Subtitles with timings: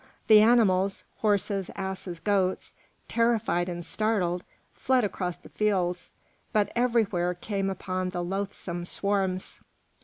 [0.25, 2.73] The animals, horses, asses, goats,
[3.07, 4.43] terrified and startled,
[4.73, 6.13] fled across the fields,
[6.51, 9.61] but everywhere came upon the loathsome swarms.